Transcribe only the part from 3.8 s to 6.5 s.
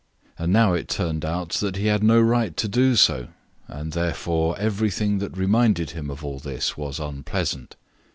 therefore everything that reminded him of all